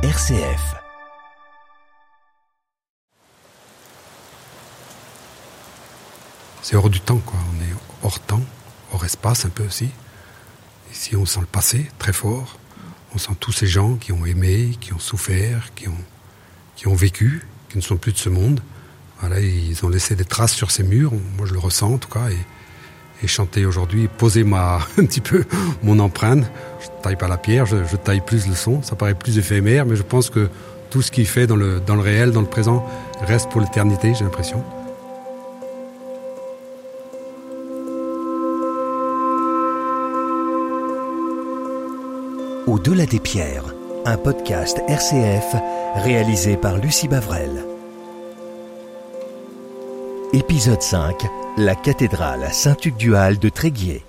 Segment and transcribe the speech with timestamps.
[0.00, 0.76] RCF.
[6.62, 7.36] C'est hors du temps, quoi.
[7.52, 7.74] On est
[8.04, 8.44] hors temps,
[8.92, 9.88] hors espace un peu aussi.
[10.92, 12.60] Ici, on sent le passé très fort.
[13.12, 16.04] On sent tous ces gens qui ont aimé, qui ont souffert, qui ont,
[16.76, 18.60] qui ont vécu, qui ne sont plus de ce monde.
[19.18, 21.12] Voilà, ils ont laissé des traces sur ces murs.
[21.36, 22.28] Moi, je le ressens en tout cas.
[23.22, 25.44] Et chanter aujourd'hui, poser ma, un petit peu
[25.82, 26.44] mon empreinte.
[26.80, 28.82] Je taille pas la pierre, je, taille plus le son.
[28.82, 30.48] Ça paraît plus éphémère, mais je pense que
[30.90, 32.86] tout ce qui fait dans le, dans le réel, dans le présent,
[33.20, 34.62] reste pour l'éternité, j'ai l'impression.
[42.66, 43.64] Au-delà des pierres,
[44.04, 45.56] un podcast RCF
[45.96, 47.67] réalisé par Lucie Bavrel.
[50.34, 54.04] Épisode 5 La cathédrale Saint-Hugues-du-Hal de Tréguier.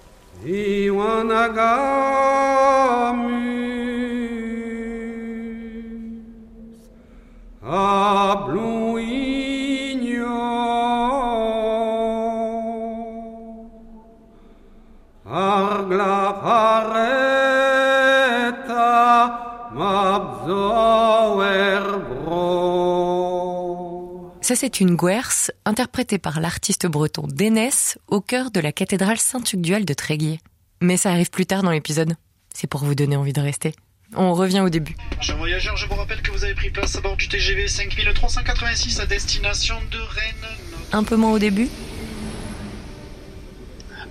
[24.50, 29.86] Ça, c'est une guerce interprétée par l'artiste breton Dénès au cœur de la cathédrale Saint-Hugues-du-Hal
[29.86, 30.40] de Tréguier.
[30.82, 32.16] Mais ça arrive plus tard dans l'épisode.
[32.52, 33.76] C'est pour vous donner envie de rester.
[34.16, 34.96] On revient au début.
[35.22, 39.00] Chers voyageurs, je vous rappelle que vous avez pris place à bord du TGV 5386
[39.00, 40.58] à destination de Rennes.
[40.94, 41.70] Un peu moins au début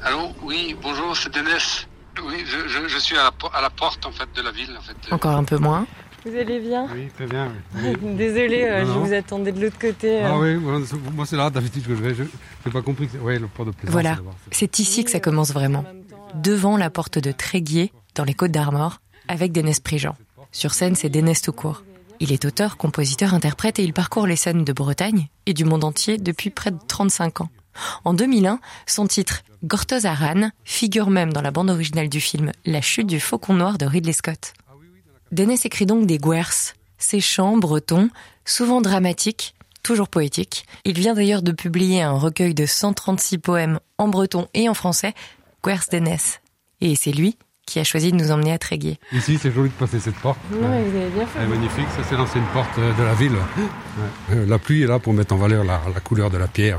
[0.05, 0.37] Allô?
[0.43, 1.89] Oui, bonjour, c'est Dénès.
[2.25, 4.71] Oui, je, je, je suis à la, à la, porte en fait de la ville.
[4.79, 5.13] En fait.
[5.13, 5.85] Encore un peu moins.
[6.25, 7.53] Vous allez bien Oui, très bien.
[7.77, 7.97] Oui.
[8.17, 10.23] Désolée, euh, je vous attendais de l'autre côté.
[10.23, 12.15] Ah oui, moi c'est là d'habitude que je vais.
[12.15, 13.09] Je n'ai pas compris.
[13.09, 13.19] Que...
[13.19, 13.93] Oui, le port de plaisance.
[13.93, 14.19] Voilà,
[14.51, 15.85] c'est ici que ça commence vraiment.
[16.35, 20.17] Devant la porte de Tréguier, dans les Côtes d'Armor, avec Dénès Prigent.
[20.53, 21.85] Sur scène, c'est Dénès tout court.
[22.21, 25.85] Il est auteur, compositeur, interprète et il parcourt les scènes de Bretagne et du monde
[25.85, 27.49] entier depuis près de 35 ans.
[28.05, 32.81] En 2001, son titre Gortoz Aran figure même dans la bande originale du film La
[32.81, 34.53] chute du faucon noir de Ridley Scott.
[35.33, 38.09] Dénès écrit donc des guers, ses chants bretons,
[38.45, 40.67] souvent dramatiques, toujours poétiques.
[40.85, 45.15] Il vient d'ailleurs de publier un recueil de 136 poèmes en breton et en français,
[45.65, 46.41] Guers Dénès.
[46.81, 48.99] Et c'est lui qui a choisi de nous emmener à Tréguier.
[49.13, 50.39] Ici, c'est joli de passer cette porte.
[50.51, 50.83] Non, ouais.
[50.85, 51.39] vous avez bien fait.
[51.39, 53.37] Elle est magnifique, ça c'est l'ancienne porte de la ville.
[54.31, 54.47] Ouais.
[54.47, 56.79] La pluie est là pour mettre en valeur la, la couleur de la pierre.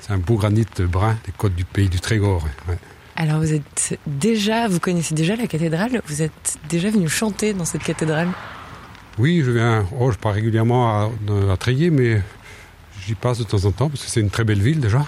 [0.00, 2.42] C'est un beau granit brun des côtes du pays du Trégor.
[2.68, 2.78] Ouais.
[3.16, 6.02] Alors vous êtes déjà, vous connaissez déjà la cathédrale?
[6.06, 8.28] Vous êtes déjà venu chanter dans cette cathédrale?
[9.18, 11.10] Oui, je viens, oh, je pars régulièrement à,
[11.52, 12.20] à Tréguier, mais
[13.06, 15.06] j'y passe de temps en temps parce que c'est une très belle ville déjà.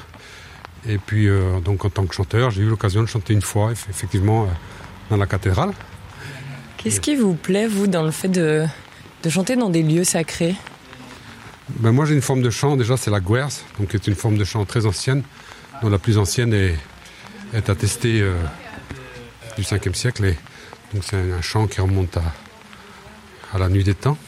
[0.89, 3.73] Et puis euh, donc en tant que chanteur, j'ai eu l'occasion de chanter une fois
[3.73, 4.47] effectivement euh,
[5.11, 5.73] dans la cathédrale.
[6.77, 8.65] Qu'est-ce qui vous plaît vous dans le fait de,
[9.25, 10.55] de chanter dans des lieux sacrés?
[11.81, 13.49] Ben, moi j'ai une forme de chant déjà, c'est la guers,
[13.81, 15.25] donc c'est une forme de chant très ancienne,
[15.83, 16.77] dont la plus ancienne est
[17.53, 18.35] est attesté euh,
[19.57, 20.25] du 5e siècle.
[20.25, 20.37] Et
[20.93, 22.35] donc c'est un chant qui remonte à,
[23.55, 24.19] à la nuit des temps.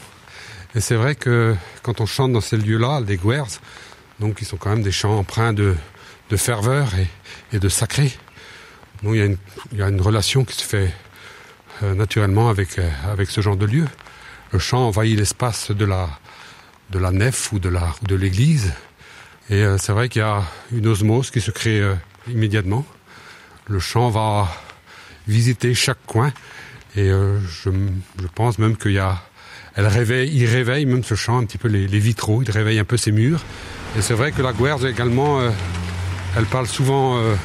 [0.75, 3.59] Et c'est vrai que quand on chante dans ces lieux-là, les guers,
[4.19, 5.75] donc ils sont quand même des chants empreints de,
[6.29, 7.07] de ferveur et,
[7.55, 8.11] et, de sacré.
[9.01, 9.37] Donc il y, a une,
[9.71, 10.93] il y a une relation qui se fait
[11.83, 13.87] euh, naturellement avec, euh, avec ce genre de lieu.
[14.51, 16.09] Le chant envahit l'espace de la,
[16.91, 18.73] de la nef ou de la de l'église.
[19.49, 21.95] Et euh, c'est vrai qu'il y a une osmose qui se crée euh,
[22.27, 22.85] immédiatement
[23.69, 24.49] le chant va
[25.27, 26.33] visiter chaque coin.
[26.95, 27.69] Et euh, je,
[28.33, 29.21] pense même qu'il y a
[29.75, 32.41] réveille il réveille même ce chant un petit peu les, vitraux.
[32.41, 33.41] Il réveille un peu ses murs.
[33.97, 35.51] Et c'est vrai que la guerre également euh,
[36.35, 37.35] elle parle souvent euh,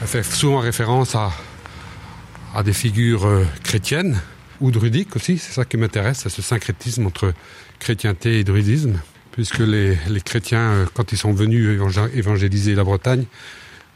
[0.00, 3.28] elle fait souvent référence à des figures
[3.62, 4.20] chrétiennes
[4.60, 5.38] ou druidiques aussi.
[5.38, 7.32] C'est ça qui m'intéresse ce syncrétisme entre
[7.78, 9.00] chrétienté et druidisme.
[9.32, 11.80] Puisque les, chrétiens quand ils sont venus
[12.14, 13.24] évangéliser la bretagne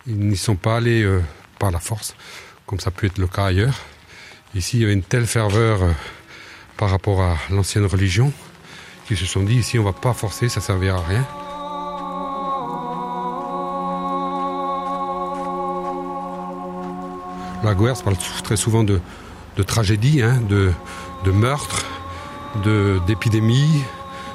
[0.06, 1.22] ils n'y sont pas allés euh,
[1.58, 2.14] par la force,
[2.66, 3.78] comme ça peut être le cas ailleurs.
[4.54, 5.92] Ici, il y avait une telle ferveur euh,
[6.76, 8.32] par rapport à l'ancienne religion
[9.08, 11.26] qu'ils se sont dit ici on va pas forcer, ça servira à rien.
[17.64, 19.00] La guerre parle très souvent de,
[19.56, 19.64] de
[20.22, 20.72] hein, de,
[21.24, 21.84] de meurtre,
[23.06, 23.82] d'épidémie,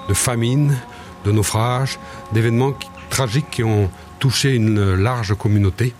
[0.03, 0.75] de, de famine,
[1.23, 1.99] de naufrage,
[2.31, 2.73] d'événements
[3.09, 3.89] tragiques qui ont
[4.23, 5.93] touché une large communauté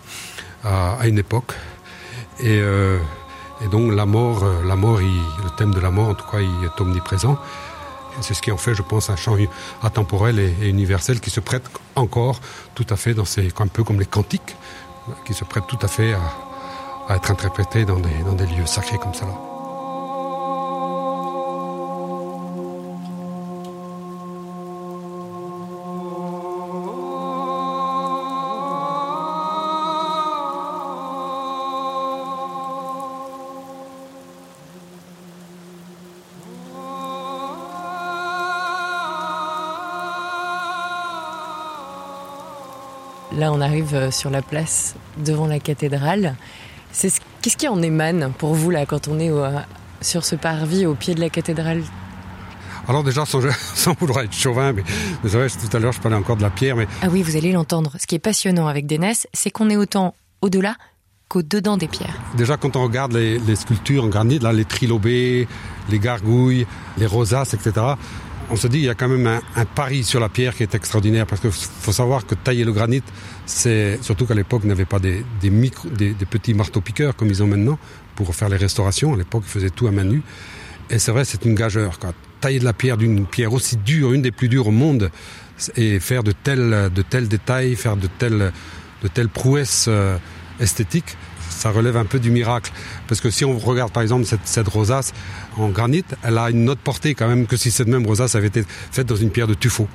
[0.64, 1.52] à, une époque.
[2.40, 2.98] Et, euh,
[3.62, 6.66] et donc la mort la mort le thème de la mort en tout cas il
[6.66, 7.38] est omniprésent.
[8.22, 9.36] C'est ce qui en fait je pense un champ
[9.82, 11.66] intemporel et, universel qui se prête
[11.96, 12.40] encore
[12.76, 14.56] tout à fait dans ces un peu comme les cantiques
[15.26, 16.14] qui se prêtent tout à fait
[17.10, 19.53] à, être interprété dans des, dans des lieux sacrés comme cela
[43.38, 46.36] là, on arrive sur la place devant la cathédrale.
[47.42, 49.32] Qu'est-ce qui en émane pour vous là quand on est
[50.02, 51.82] sur ce parvis au pied de la cathédrale?
[52.88, 53.40] Alors déjà, sans,
[54.00, 54.84] vouloir être chauvin, mais
[55.24, 56.76] vous savez, tout à l'heure, je parlais encore de la pierre.
[56.76, 56.88] Mais...
[57.02, 57.94] Ah oui, vous allez l'entendre.
[57.98, 60.76] Ce qui est passionnant avec Dénes, c'est qu'on est autant au-delà
[61.30, 62.20] qu'au-dedans des pierres.
[62.36, 65.48] Déjà, quand on regarde les, sculptures en granit, là, les trilobés,
[65.90, 67.74] les gargouilles, les rosaces, etc.,
[68.54, 70.76] on se dit qu'il y a quand même un, pari sur la pierre qui est
[70.76, 73.02] extraordinaire parce qu'il faut savoir que tailler le granit,
[73.48, 77.48] c'est surtout qu'à l'époque, ils n'avaient pas des, micro, des, petits marteaux-piqueurs comme ils ont
[77.48, 77.80] maintenant
[78.14, 79.16] pour faire les restaurations.
[79.16, 80.22] À l'époque, ils faisaient tout à main nue.
[80.92, 81.98] Et c'est vrai, c'est une gageure.
[81.98, 82.14] Quoi.
[82.42, 85.10] Tailler de la pierre d'une pierre aussi dure, une des plus dures au monde,
[85.76, 86.92] et faire de tels,
[87.28, 88.52] détails, faire de telles,
[89.02, 90.16] de telles prouesses euh,
[90.60, 91.18] esthétiques,
[91.54, 92.72] ça relève un peu du miracle.
[93.08, 95.14] Parce que si on regarde par exemple cette, cette rosace
[95.58, 98.48] en granit, elle a une autre portée quand même que si cette même rosace avait
[98.48, 99.88] été faite dans une pierre de tuffeau.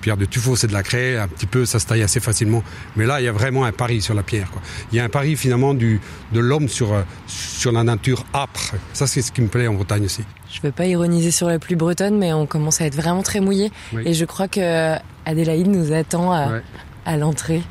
[0.00, 2.62] pierre de tuffeau, c'est de la craie, un petit peu, ça se taille assez facilement.
[2.94, 4.50] Mais là, il y a vraiment un pari sur la pierre.
[4.50, 4.62] Quoi.
[4.92, 6.00] Il y a un pari finalement du,
[6.32, 8.74] de l'homme sur, euh, sur la nature âpre.
[8.92, 10.22] Ça, c'est ce qui me plaît en Bretagne aussi.
[10.52, 13.22] Je ne veux pas ironiser sur la pluie bretonne, mais on commence à être vraiment
[13.22, 13.72] très mouillé.
[14.04, 16.60] Et je crois que Adélaïde nous attend à,
[17.04, 17.62] à l'entrée.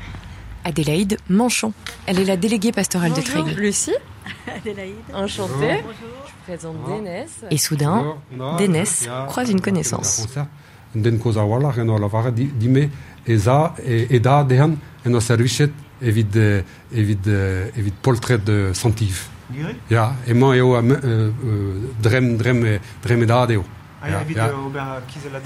[0.66, 1.72] Adélaïde Manchon.
[2.06, 3.54] Elle est la déléguée pastorale de Tréguier.
[3.54, 3.94] Lucie.
[4.52, 4.94] Adélaïde.
[5.14, 5.78] Enchantée.
[5.78, 7.30] Je présente Dénès.
[7.50, 8.16] Et soudain,
[8.58, 10.26] Dénès croise une connaissance.
[19.88, 20.74] Ja, moi eo
[22.02, 23.64] drem drem drem edadeo.
[24.02, 24.48] Ja, ja.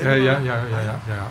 [0.01, 1.29] Ja, ja, ja,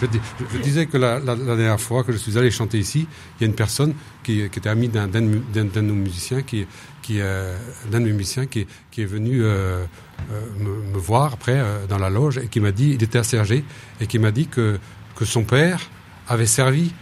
[0.00, 3.06] Je, disais que la, la, dernière fois que je suis allé chanter ici,
[3.38, 6.66] il y a une personne qui, était amie d'un de nos musiciens, qui,
[7.02, 7.56] qui euh,
[7.90, 8.04] d'un
[8.46, 9.84] qui, qui est venu euh,
[10.30, 13.64] euh, me, voir après dans la loge et qui m'a dit, il était assez âgé,
[14.00, 14.78] et qui m'a dit que,
[15.14, 15.80] que son père
[16.28, 16.92] avait servi,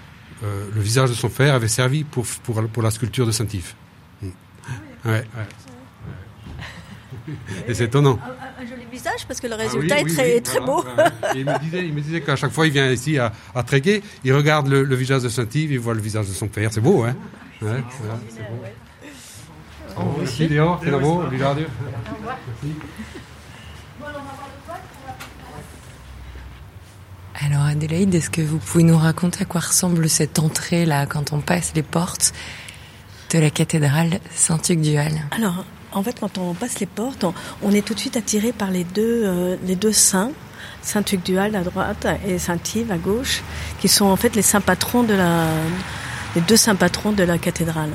[0.43, 3.75] le visage de son père avait servi pour, pour, pour la sculpture de Saint-Yves.
[4.23, 4.29] Mm.
[5.07, 5.25] Ouais.
[7.67, 8.19] Et c'est étonnant.
[9.27, 10.85] Parce que le ah résultat est très, très beau.
[11.35, 14.69] il me disait, disait qu'à chaque fois il vient ici à, à Tréguet, il regarde
[14.69, 16.73] le, le visage de Saint-Yves, il voit le visage de son père.
[16.73, 17.15] C'est beau, hein
[17.63, 17.83] ouais,
[18.29, 18.65] c'est beau.
[19.97, 21.67] Oh, merci Léon, c'est beau, Merci.
[27.41, 31.33] Alors Adélaïde, est-ce que vous pouvez nous raconter à quoi ressemble cette entrée là quand
[31.33, 32.33] on passe les portes
[33.33, 37.25] de la cathédrale Saint-Hugues-du-Hal Alors, en fait, quand on passe les portes,
[37.63, 40.33] on, est tout de suite attiré par les deux, euh, les deux saints,
[40.83, 43.43] Saint-Hugues-du-Hal à droite et Saint-Yves à gauche,
[43.81, 45.47] qui sont en fait les saints patrons de la,
[46.35, 47.91] les deux saints patrons de la cathédrale.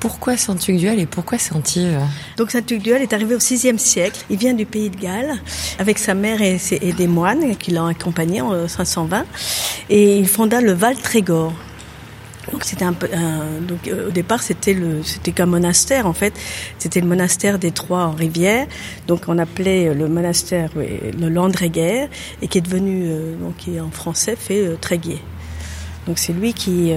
[0.00, 2.00] Pourquoi Saint-Hugues-du-Hal et pourquoi Saint-Yves
[2.36, 4.24] Donc Saint-Hugues-du-Hal est arrivé au VIe siècle.
[4.30, 5.40] Il vient du pays de Galles
[5.78, 9.24] avec sa mère et, et des moines qui l'ont accompagné en 520
[9.90, 11.52] et il fonda le Val Trégor.
[12.50, 13.08] Donc c'était un peu,
[13.68, 16.34] donc euh, au départ c'était le, c'était qu'un monastère en fait.
[16.78, 18.66] C'était le monastère des Trois en rivière.
[19.06, 22.08] Donc on appelait le monastère le Landréguer
[22.40, 25.20] et qui est devenu, euh, donc qui en français fait euh, Tréguier.
[26.06, 26.92] Donc c'est lui qui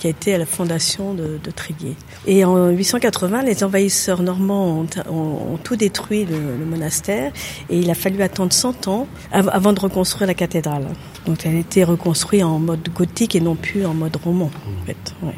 [0.00, 1.94] qui a été à la fondation de, de Tréguier.
[2.26, 7.32] Et en 880, les envahisseurs normands ont, tout détruit le, monastère
[7.68, 10.86] et il a fallu attendre 100 ans avant de reconstruire la cathédrale.
[11.26, 14.50] Donc elle a été reconstruite en mode gothique et non plus en mode roman.
[14.66, 15.34] En fait, ouais.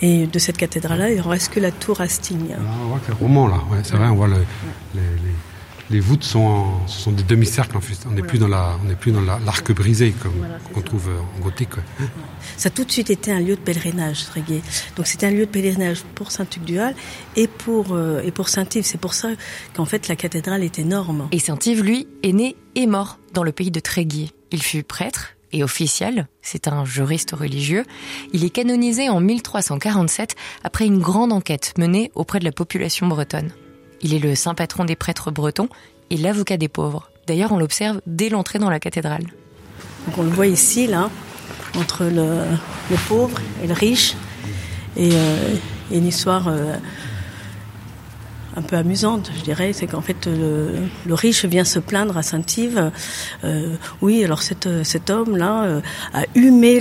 [0.00, 2.52] Et de cette cathédrale-là, il ne reste que la tour Asting.
[2.52, 4.44] Ah, on voit que le roman, là, ouais, c'est vrai, on voit le,
[4.94, 5.34] les, les
[5.90, 8.06] les voûtes sont, ce sont des demi-cercles en fait.
[8.08, 11.40] On n'est plus dans la, on n'est plus dans l'arc brisé comme qu'on trouve en
[11.40, 11.74] gothique.
[12.56, 14.62] Ça a tout de suite été un lieu de pèlerinage, Tréguier.
[14.96, 16.94] Donc c'était un lieu de pèlerinage pour Saint-Hugues-du-Hal
[17.36, 18.84] et pour euh, et pour Saint-Yves.
[18.84, 19.28] C'est pour ça
[19.74, 21.28] qu'en fait la cathédrale est énorme.
[21.32, 24.30] Et Saint-Yves, lui, est né et mort dans le pays de Tréguier.
[24.50, 27.84] Il fut prêtre et officiel, c'est un juriste religieux.
[28.32, 33.52] Il est canonisé en 1347 après une grande enquête menée auprès de la population bretonne.
[34.02, 35.68] Il est le saint patron des prêtres bretons
[36.10, 37.10] et l'avocat des pauvres.
[37.26, 39.24] D'ailleurs, on l'observe dès l'entrée dans la cathédrale.
[40.16, 41.10] On le voit ici, là,
[41.76, 44.14] entre le, pauvre et le riche.
[44.96, 45.54] Et euh,
[45.90, 46.76] une histoire euh,
[48.56, 52.92] un peu amusante, je dirais, c'est qu'en fait le, riche vient se plaindre à Saint-Yves.
[53.44, 55.82] Euh, oui, alors cet, cet homme-là
[56.14, 56.80] a humé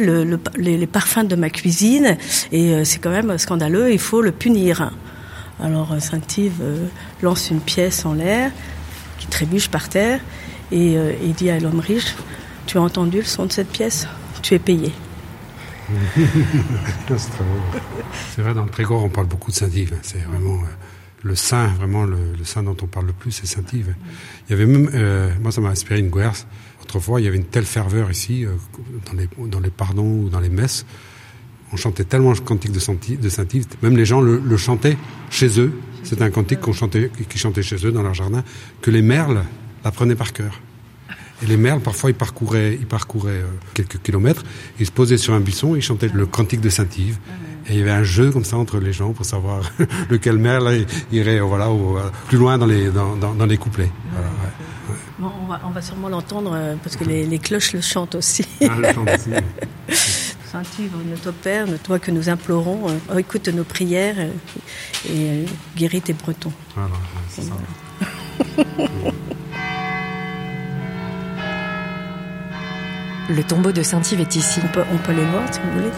[0.57, 2.17] les, parfums de ma cuisine
[2.51, 3.91] et c'est quand même scandaleux.
[3.91, 4.91] Il faut le punir.
[5.59, 6.87] Alors euh, Saint-Yves euh,
[7.21, 8.51] lance une pièce en l'air
[9.17, 10.19] qui trébuche par terre
[10.71, 12.15] et euh, il dit à l'homme riche,
[12.65, 14.07] tu as entendu le son de cette pièce?
[14.41, 14.91] Tu es payé.
[18.35, 19.93] c'est vrai, dans le Trégor, on parle beaucoup de Saint-Yves.
[19.93, 19.99] Hein.
[20.01, 20.59] C'est vraiment
[21.23, 23.95] le saint, vraiment le, saint dont on parle le plus, c'est Saint-Yves.
[24.47, 26.33] Il y avait même, euh, moi ça m'a inspiré une guerre.
[26.81, 28.45] Autrefois, il y avait une telle ferveur ici,
[29.05, 30.85] dans, les, dans les pardons ou dans les messes.
[31.71, 32.79] On chantait tellement le cantique de
[33.29, 34.97] Saint-Yves, même les gens le, chantaient
[35.29, 35.73] chez eux.
[36.03, 38.43] C'était un cantique qu'on chantait, qui chantait chez eux dans leur jardin,
[38.81, 39.43] que les merles
[39.83, 40.61] l'apprenaient par cœur.
[41.43, 43.43] Et les merles, parfois, ils parcouraient, ils parcouraient
[43.73, 44.43] quelques kilomètres,
[44.79, 47.17] ils se posaient sur un buisson, ils chantaient le cantique de Saint-Yves.
[47.67, 49.71] Et il y avait un jeu comme ça entre les gens pour savoir
[50.09, 53.89] lequel merle irait voilà, euh, plus loin dans les, dans, dans, les couplets.
[54.11, 57.73] Voilà, ouais, Bon, on, va, on, va, sûrement l'entendre euh, parce que les, les, cloches
[57.73, 58.45] le chantent aussi.
[58.61, 59.31] Ah, le chantent aussi.
[60.55, 64.15] Saint-Yves, notre Père, toi que nous implorons, euh, écoute nos prières
[65.09, 65.45] et
[65.75, 66.53] guéris tes Bretons.
[66.73, 66.95] Voilà,
[67.29, 67.55] c'est ça.
[73.27, 74.61] Le tombeau de Saint-Yves est ici.
[74.63, 75.91] On peut, on peut les voir si vous voulez.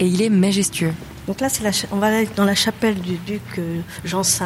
[0.00, 0.92] et il est majestueux.
[1.26, 4.44] Donc là, la, on va aller dans la chapelle du duc euh, Jean V.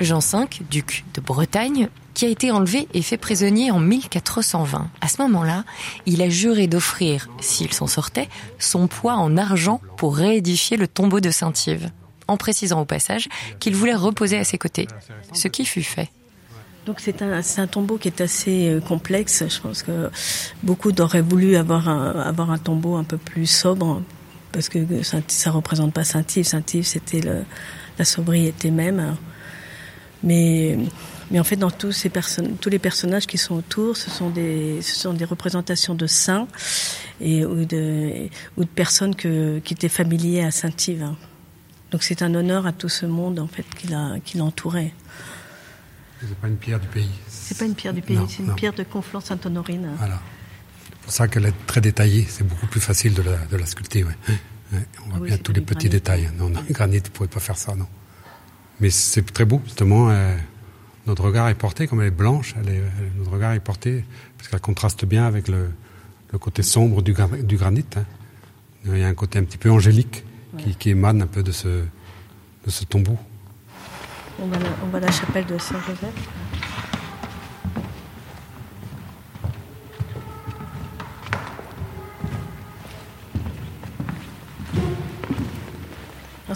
[0.00, 4.90] Jean V, duc de Bretagne, qui a été enlevé et fait prisonnier en 1420.
[5.00, 5.64] À ce moment-là,
[6.06, 11.20] il a juré d'offrir, s'il s'en sortait, son poids en argent pour réédifier le tombeau
[11.20, 11.90] de Saint-Yves,
[12.28, 13.28] en précisant au passage
[13.60, 14.88] qu'il voulait reposer à ses côtés,
[15.32, 16.10] ce qui fut fait.
[16.84, 19.44] Donc c'est un, tombeau qui est assez euh, complexe.
[19.48, 20.10] Je pense que
[20.64, 24.02] beaucoup auraient voulu avoir un, avoir un tombeau un peu plus sobre
[24.50, 26.44] parce que ça, ça représente pas Saint-Yves.
[26.44, 27.20] Saint-Yves, c'était
[27.98, 29.16] la sobriété même.
[30.24, 30.78] Mais,
[31.30, 34.30] mais en fait, dans tous, ces personnes, tous les personnages qui sont autour, ce sont
[34.30, 36.46] des, ce sont des représentations de saints
[37.20, 41.10] et, ou, de, ou de personnes que, qui étaient familiers à Saint-Yves.
[41.90, 43.66] Donc c'est un honneur à tout ce monde en fait
[44.24, 44.94] qui l'entourait.
[46.20, 47.10] C'est pas une pierre du pays.
[47.28, 49.90] C'est pas une pierre du pays, c'est une pierre de Conflans-Sainte-Honorine.
[49.98, 50.20] Voilà
[51.02, 52.26] pour ça qu'elle est très détaillée.
[52.28, 54.04] C'est beaucoup plus facile de la, de la sculpter.
[54.04, 54.14] Ouais.
[55.06, 56.30] on voit bien tous les petits détails.
[56.38, 57.86] Non, le granit, vous ne pouvez pas faire ça, non.
[58.82, 60.10] Mais c'est très beau, justement.
[60.10, 60.36] Euh,
[61.06, 62.82] notre regard est porté, comme elle est blanche, elle est,
[63.16, 64.04] notre regard est porté,
[64.36, 65.70] parce qu'elle contraste bien avec le,
[66.32, 67.84] le côté sombre du, du granit.
[67.96, 68.04] Hein.
[68.84, 70.24] Il y a un côté un petit peu angélique
[70.58, 73.16] qui, qui, émane un peu de ce, de ce tombeau.
[74.40, 76.28] On va, on va à la chapelle de Saint-Joseph.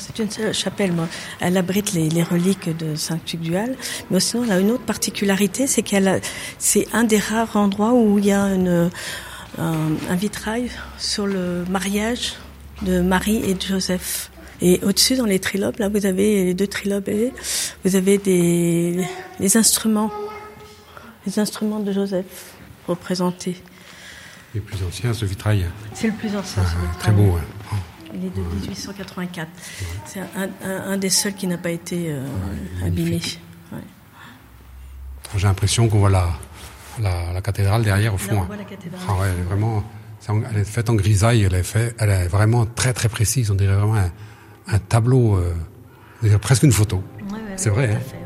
[0.07, 1.09] C'est une chapelle, moi.
[1.41, 3.77] Elle abrite les, reliques de Saint Tugdual.
[4.11, 6.21] Mais sinon, elle a une autre particularité, c'est qu'elle
[6.59, 8.91] c'est un des rares endroits où il y a une,
[9.59, 12.35] un, vitrail sur le mariage
[12.83, 14.31] de Marie et de Joseph.
[14.61, 17.11] Et au-dessus, dans les trilobes, là, vous avez les deux trilobes,
[17.85, 19.05] vous avez des,
[19.39, 20.11] les instruments,
[21.27, 22.55] les instruments de Joseph
[22.87, 23.57] représentés.
[24.55, 25.67] Les plus anciens, ce vitrail.
[25.93, 26.63] C'est le plus ancien.
[26.65, 27.39] ce très beau.
[28.17, 29.49] Il est de 1884.
[30.07, 30.21] C'est
[30.65, 32.27] un, des seuls qui n'a pas été euh,
[32.85, 33.21] abîmé.
[35.37, 36.29] J'ai l'impression qu'on voit la,
[37.01, 38.39] la, cathédrale derrière au fond.
[38.41, 39.01] on voit la cathédrale.
[39.09, 39.85] Ah ouais, elle est vraiment,
[40.51, 43.51] elle est faite en grisaille, elle est, fait, elle est vraiment très très précise.
[43.51, 44.01] On dirait vraiment
[44.69, 47.03] un, tableau, euh, presque une photo.
[47.57, 47.95] C'est vrai.
[47.95, 48.26] Hein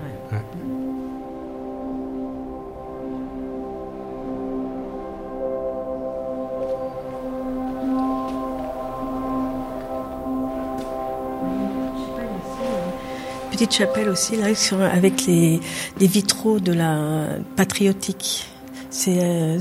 [13.61, 14.37] petite chapelle aussi
[14.81, 15.61] avec les,
[16.01, 17.27] vitraux de la
[17.57, 18.47] patriotique.
[18.89, 19.59] C'est euh,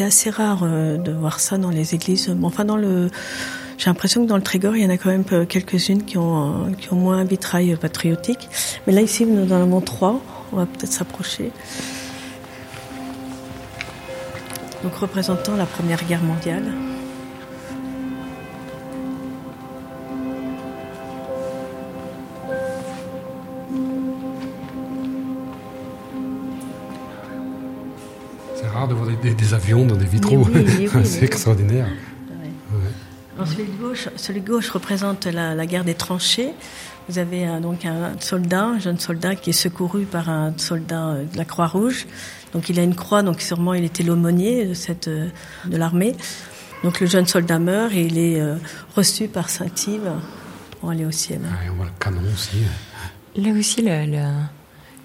[0.00, 2.30] assez rare euh, de voir ça dans les églises.
[2.42, 3.08] Enfin dans le
[3.78, 6.18] j'ai l'impression que dans le Trégor, il y en a quand même euh, quelques-unes qui
[6.18, 8.50] ont qui ont moins un vitrail patriotique.
[8.86, 10.20] Mais là ici nous en avons trois.
[10.52, 11.50] On va peut-être s'approcher.
[14.82, 16.64] Donc représentant la Première Guerre mondiale.
[29.22, 30.46] Des, avions dans des vitraux.
[31.04, 31.88] c'est extraordinaire.
[33.44, 36.52] celui, de gauche, représente la, guerre des tranchées.
[37.08, 41.24] Vous avez donc un soldat, un jeune soldat qui est secouru par un soldat euh,
[41.24, 42.06] de la Croix-Rouge.
[42.52, 45.28] Donc il a une croix, donc sûrement il était l'aumônier de, cette, euh,
[45.64, 46.14] de l'armée.
[46.84, 48.56] Donc le jeune soldat meurt et il est euh,
[48.94, 50.12] reçu par Saint-Yves
[50.80, 51.40] pour aller au ciel.
[51.70, 52.58] on voit le canon aussi.
[53.36, 54.20] Là aussi, le,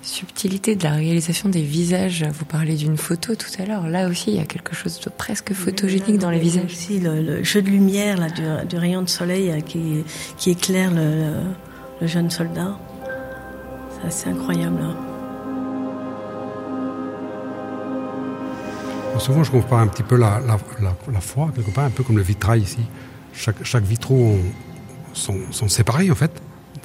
[0.04, 2.24] subtilité de la réalisation des visages.
[2.24, 3.88] Vous parlez d'une photo tout à l'heure.
[3.88, 6.66] Là aussi, il y a quelque chose de presque photogénique dans les visages.
[6.66, 8.28] Aussi, le, jeu de lumière là,
[8.66, 10.04] du, rayon de soleil euh, qui,
[10.38, 12.78] qui éclaire le, jeune soldat.
[13.96, 14.82] C'est assez incroyable.
[14.82, 14.96] Hein.
[19.20, 20.42] Souvent, je compare un petit peu la,
[20.82, 22.80] la, foi, quelque part, un peu comme le vitrail ici.
[23.34, 24.38] Chaque, chaque vitraux
[25.14, 26.32] sont, sont, séparés, en fait.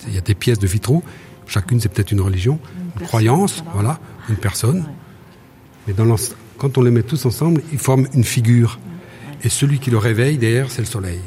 [0.07, 1.03] Il y a des pièces de vitraux.
[1.49, 2.61] Chacune, c'est peut-être une religion,
[3.01, 4.85] une, croyance, voilà, une personne.
[5.87, 6.15] Mais dans
[6.59, 8.79] quand on les met tous ensemble, ils forment une figure.
[9.43, 11.21] Et celui qui le réveille, derrière, c'est le soleil.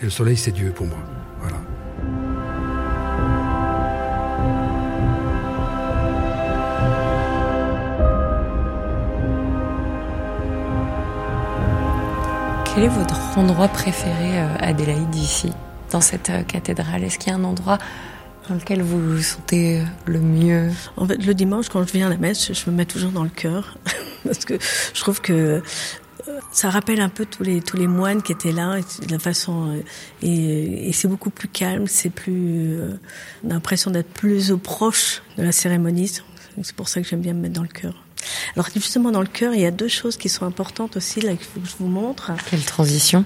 [0.00, 0.98] Et le soleil, c'est Dieu pour moi.
[1.40, 1.58] Voilà.
[12.74, 15.52] Quel est votre endroit préféré, euh, Adélaïde, ici,
[15.92, 17.04] dans cette euh, cathédrale?
[17.04, 17.78] Est-ce qu'il y a un endroit
[18.48, 22.06] dans lequel vous vous sentez euh, le mieux En fait, le dimanche, quand je viens
[22.06, 23.78] à la messe, je me mets toujours dans le cœur.
[24.24, 24.54] parce que
[24.94, 25.62] je trouve que
[26.52, 29.82] ça rappelle un peu tous les tous les moines qui étaient là, de la façon
[30.22, 32.78] et, c'est beaucoup plus calme, c'est plus
[33.42, 36.10] on a l'impression d'être plus au proche de la cérémonie.
[36.62, 37.94] C'est pour ça que j'aime bien me mettre dans le cœur.
[38.54, 41.34] Alors justement dans le cœur, il y a deux choses qui sont importantes aussi là
[41.34, 42.32] qu'il faut que je vous montre.
[42.50, 43.24] Quelle transition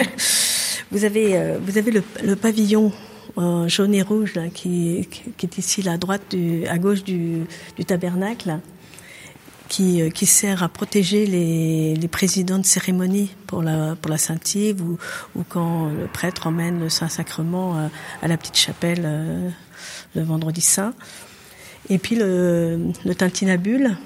[0.90, 2.92] Vous avez euh, vous avez le, le pavillon
[3.38, 5.06] euh, jaune et rouge qui,
[5.42, 7.46] est ici à gauche du,
[7.86, 8.58] tabernacle.
[9.68, 14.82] Qui, euh, qui, sert à protéger les, présidents de cérémonie pour la, pour la Saint-Yves
[14.82, 14.98] ou,
[15.48, 17.88] quand le prêtre emmène le Saint-Sacrement
[18.20, 19.52] à la petite chapelle
[20.16, 20.92] le vendredi saint
[21.88, 23.96] et puis le, le tintinabule,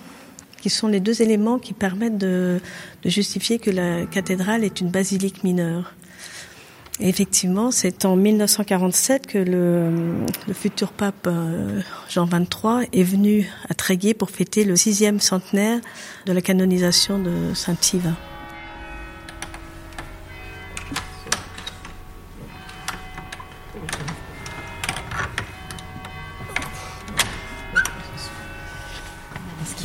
[0.64, 2.59] qui sont les deux éléments qui permettent de,
[3.04, 5.95] justifier que la cathédrale est une basilique mineure.
[7.00, 13.74] Effectivement, c'est en 1947 que le, le futur pape euh, Jean XXIII est venu à
[13.74, 15.80] Tréguier pour fêter le sixième centenaire
[16.26, 18.14] de la canonisation de Saint-Yves.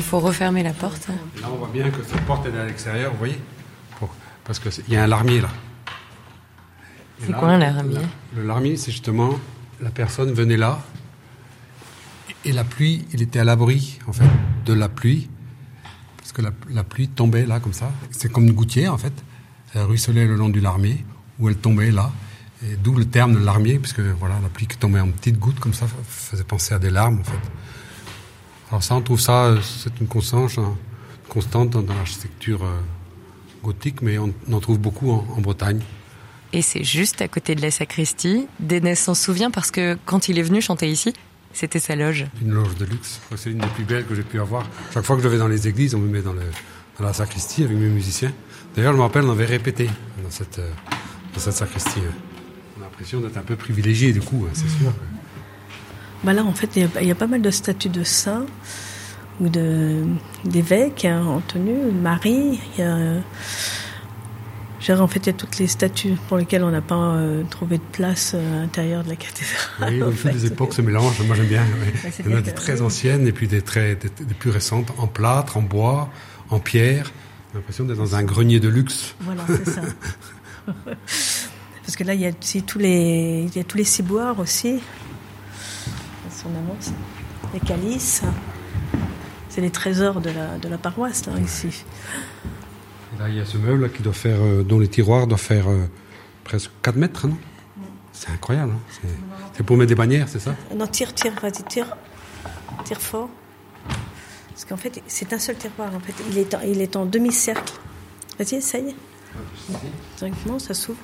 [0.09, 1.07] faut refermer la porte.
[1.39, 3.39] Là, on voit bien que cette porte est à l'extérieur, vous voyez?
[4.43, 5.49] Parce qu'il y a un larmier là.
[7.25, 7.99] C'est quoi un larmier
[8.35, 9.39] Le larmier, c'est justement
[9.81, 10.79] la personne venait là
[12.45, 14.29] et la pluie, il était à l'abri en fait
[14.65, 15.29] de la pluie
[16.17, 16.41] parce que
[16.73, 17.91] la, pluie tombait là comme ça.
[18.11, 19.13] C'est comme une gouttière en fait.
[19.73, 21.03] Elle ruisselait le long du larmier
[21.39, 22.11] où elle tombait là.
[22.63, 25.59] Et d'où le terme de larmier, puisque voilà, la pluie qui tombait en petites gouttes
[25.59, 27.39] comme ça faisait penser à des larmes en fait.
[28.69, 30.75] Alors ça, on trouve ça, c'est une constante, hein,
[31.29, 32.79] constante dans l'architecture euh,
[33.63, 35.81] gothique, mais on en trouve beaucoup en, Bretagne.
[36.51, 38.47] Et c'est juste à côté de la sacristie.
[38.59, 41.13] Dénès s'en souvient parce que quand il est venu chanter ici,
[41.53, 42.25] c'était sa loge.
[42.41, 43.19] Une loge de luxe.
[43.35, 44.65] C'est une des plus belles que j'ai pu avoir.
[44.93, 46.33] Chaque fois que je vais dans les églises, on me met dans,
[46.99, 48.31] la sacristie avec mes musiciens.
[48.75, 49.89] D'ailleurs, je me rappelle, on avait répété
[50.23, 50.69] dans cette, euh,
[51.33, 52.01] dans cette sacristie.
[52.77, 54.93] On a l'impression d'être un peu privilégié, du coup, hein, c'est sûr.
[56.23, 58.45] Bah là, en fait, il y, a pas mal de statues de saints
[59.39, 62.59] ou d'évêques hein, en tenue, Marie.
[62.77, 63.21] Il y a,
[64.89, 67.77] en fait, il y a toutes les statues pour lesquelles on n'a pas euh, trouvé
[67.77, 70.03] de place euh, à l'intérieur de la cathédrale.
[70.03, 71.21] Oui, fait, les époques se mélangent.
[71.21, 71.63] Moi, j'aime bien.
[72.19, 75.07] il y en a des très anciennes et puis des, très, des, plus récentes, en
[75.07, 76.09] plâtre, en bois,
[76.49, 77.11] en pierre.
[77.51, 79.15] J'ai l'impression d'être dans un grenier de luxe.
[79.21, 79.81] Voilà, c'est ça.
[81.85, 84.79] Parce que là, il y a tous les, il y a tous les ciboires aussi
[86.47, 86.91] annonce.
[87.53, 88.21] Les calices,
[89.49, 91.83] c'est les trésors de la, de la paroisse, là, ici.
[93.19, 95.69] Là, il y a ce meuble qui doit faire, euh, dont les tiroirs doivent faire
[95.69, 95.85] euh,
[96.43, 97.37] presque 4 mètres, non?
[98.11, 98.73] C'est incroyable.
[98.73, 99.07] Hein.
[99.53, 100.55] c'est pour mettre des bannières, c'est ça?
[100.75, 101.95] Non, tire, tire, vas-y, tire.
[102.83, 103.29] Tire fort.
[104.49, 106.13] Parce qu'en fait, c'est un seul tiroir, en fait.
[106.29, 107.73] Il est en, il est en demi-cercle.
[108.37, 108.95] Vas-y, essaye.
[110.17, 110.99] Directement, ça s'ouvre.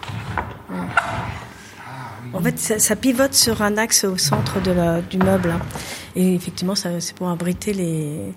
[2.34, 5.51] En fait, ça, pivote sur un axe au centre de la, du meuble.
[5.51, 5.62] Hein.
[6.17, 8.34] Et effectivement, c'est pour abriter les,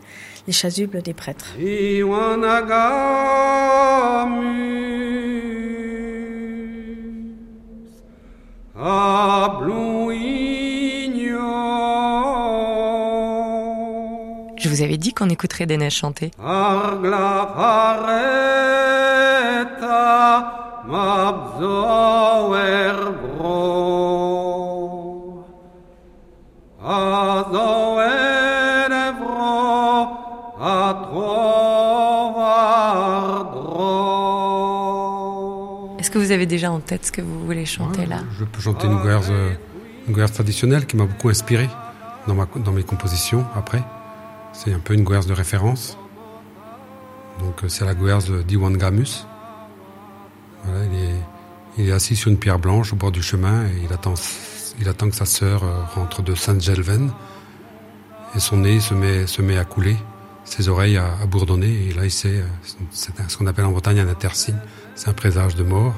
[0.46, 1.54] les chasubles des prêtres.
[1.58, 2.02] Je
[14.78, 16.30] vous avais dit qu'on écouterait des neiges chanter.
[35.98, 38.20] Est-ce que vous avez déjà en tête ce que vous voulez chanter là?
[38.38, 39.22] Je peux chanter une guerre,
[40.08, 41.68] une traditionnelle qui m'a beaucoup inspiré
[42.28, 43.82] dans, ma, dans mes compositions après.
[44.52, 45.96] C'est un peu une guerre de référence.
[47.40, 49.26] Donc c'est la guerre d'Iwan Gamus.
[51.76, 54.14] il, est, assis sur une pierre blanche au bord du chemin et il attend,
[54.80, 57.12] il attend que sa sœur euh, rentre de Saint-Gelven
[58.34, 59.96] et son nez se met, se met à couler.
[60.44, 61.88] ses oreilles à, bourdonner.
[61.88, 62.42] Et là, il sait,
[62.90, 64.58] c'est ce qu'on appelle en Bretagne un intersigne.
[64.94, 65.94] C'est un présage de mort.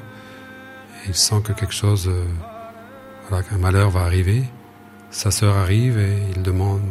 [1.07, 2.11] Il sent que quelque chose,
[3.27, 4.43] voilà, qu'un malheur va arriver.
[5.09, 6.81] Sa sœur arrive et il demande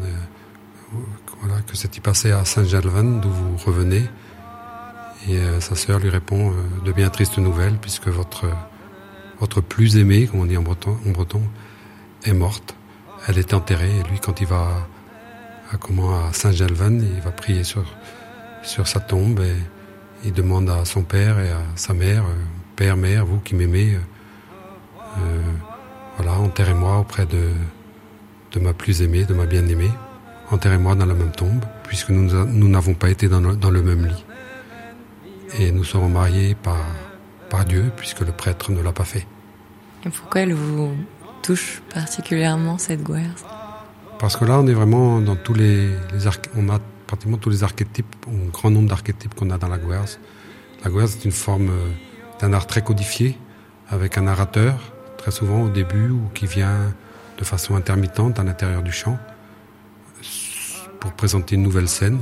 [1.67, 4.05] que c'est-il passé à Saint-Germain, d'où vous revenez.
[5.29, 6.53] Et sa sœur lui répond
[6.85, 8.47] de bien tristes nouvelles, puisque votre,
[9.61, 11.43] plus aimée, comme on dit en breton, en breton
[12.25, 12.75] est morte.
[13.27, 14.87] Elle est enterrée et lui, quand il va
[15.73, 17.85] à, Saint-Gelvan, il va prier sur,
[18.63, 19.57] sa tombe et
[20.25, 22.35] il demande à son père et à sa mère, euh,
[22.77, 23.99] Père, Mère, vous qui m'aimez, euh,
[25.19, 25.43] euh,
[26.17, 27.51] voilà, enterrez-moi auprès de,
[28.53, 29.91] de ma plus aimée, de ma bien-aimée.
[30.51, 34.07] Enterrez-moi dans la même tombe, puisque nous n'avons pas été dans le, dans le, même
[34.07, 34.25] lit.
[35.59, 36.79] Et nous serons mariés par,
[37.49, 39.27] par Dieu, puisque le prêtre ne l'a pas fait.
[40.05, 40.95] Et pourquoi elle vous
[41.43, 43.35] touche particulièrement cette guerre
[44.19, 45.91] Parce que là, on est vraiment dans tous les,
[46.57, 50.05] on a pratiquement tous les archétypes, un grand nombre d'archétypes qu'on a dans la guerre.
[50.85, 51.91] La guerre, c'est une forme euh,
[52.41, 53.39] d'un art très codifié,
[53.89, 56.95] avec un narrateur, très souvent au début, ou qui vient
[57.39, 59.19] de façon intermittente à l'intérieur du chant,
[61.01, 62.21] pour présenter une nouvelle scène.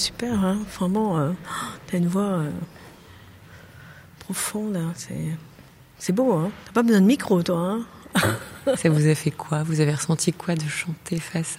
[0.00, 0.58] super, hein.
[0.78, 1.32] Vraiment, euh,
[1.86, 2.50] t'as une voix euh,
[4.18, 4.92] profonde, hein,
[5.98, 6.50] c'est beau, hein.
[6.66, 7.58] T'as pas besoin de micro, toi.
[7.58, 7.86] Hein.
[8.76, 9.62] Ça vous a fait quoi?
[9.62, 11.58] Vous avez ressenti quoi de chanter face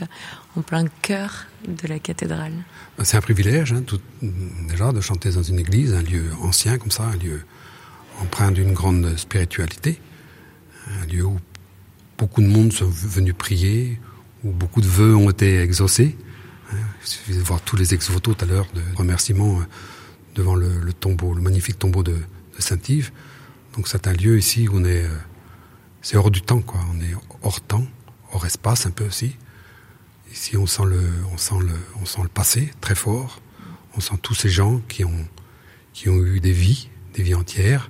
[0.55, 2.53] en plein cœur de la cathédrale?
[2.97, 4.01] Ben, C'est un privilège, hein, tout,
[4.67, 7.41] déjà, de chanter dans une église, un lieu ancien comme ça, un lieu
[8.19, 9.99] empreint d'une grande spiritualité,
[11.01, 11.39] un lieu où
[12.17, 13.99] beaucoup de monde sont venus prier,
[14.43, 16.17] où beaucoup de vœux ont été exaucés.
[17.01, 19.63] Il suffit de voir tous les ex-votos tout à l'heure de remerciements euh,
[20.35, 22.17] devant le, tombeau, le magnifique tombeau de,
[22.59, 23.11] Saint-Yves.
[23.75, 25.17] Donc c'est un lieu ici où on est, euh,
[26.01, 26.79] c'est hors du temps, quoi.
[26.93, 27.85] On est hors temps,
[28.31, 29.35] hors espace un peu aussi.
[30.31, 31.01] Ici, on sent le,
[31.33, 33.41] on sent le, on sent le passé très fort.
[33.97, 35.27] On sent tous ces gens qui ont,
[35.93, 37.89] qui ont eu des vies, des vies entières,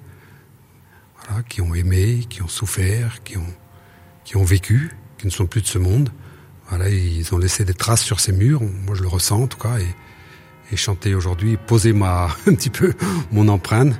[1.18, 3.54] voilà, qui ont aimé, qui ont souffert, qui ont,
[4.24, 6.10] qui ont vécu, qui ne sont plus de ce monde.
[6.90, 8.62] Ils ont laissé des traces sur ces murs.
[8.62, 9.78] Moi, je le ressens en tout cas.
[9.80, 9.88] Et,
[10.78, 12.94] chanter aujourd'hui, poser ma un petit peu
[13.32, 13.94] mon empreinte.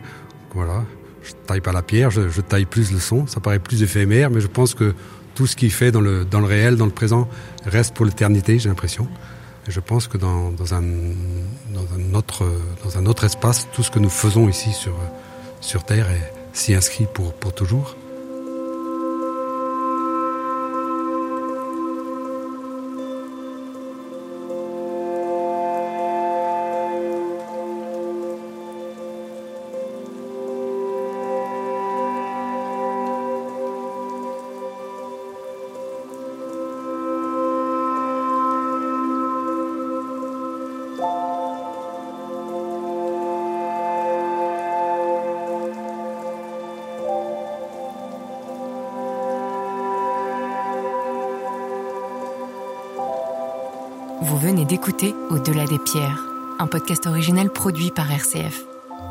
[0.56, 0.86] Voilà,
[1.22, 3.28] je taille pas la pierre, je, je, taille plus le son.
[3.28, 4.96] Ça paraît plus éphémère, mais je pense que
[5.36, 7.28] tout ce qui fait dans le, dans le réel, dans le présent,
[7.66, 9.10] reste pour l'éternité, j'ai l'impression.
[9.68, 12.50] Et je pense que dans, dans, un, dans, un autre,
[12.86, 14.96] dans un autre espace, tout ce que nous faisons ici sur,
[15.60, 17.96] sur Terre est s'y inscrit pour, pour toujours.
[54.22, 56.24] Vous venez d'écouter Au-delà des pierres,
[56.60, 58.62] un podcast original produit par RCF.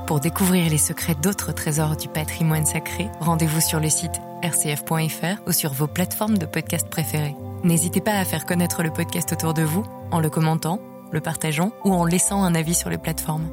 [0.07, 5.53] Pour découvrir les secrets d'autres trésors du patrimoine sacré, rendez-vous sur le site rcf.fr ou
[5.53, 7.35] sur vos plateformes de podcast préférées.
[7.65, 11.73] N'hésitez pas à faire connaître le podcast autour de vous en le commentant, le partageant
[11.85, 13.49] ou en laissant un avis sur les plateformes.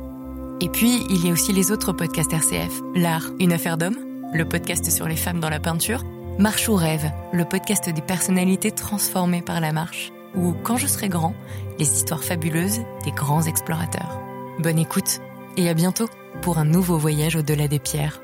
[0.62, 2.82] Et puis, il y a aussi les autres podcasts RCF.
[2.94, 3.98] L'art, une affaire d'homme,
[4.32, 6.04] le podcast sur les femmes dans la peinture,
[6.38, 11.10] Marche ou rêve, le podcast des personnalités transformées par la marche ou Quand je serai
[11.10, 11.34] grand,
[11.80, 14.22] les histoires fabuleuses des grands explorateurs.
[14.60, 15.20] Bonne écoute
[15.58, 16.08] et à bientôt
[16.42, 18.22] pour un nouveau voyage au-delà des pierres.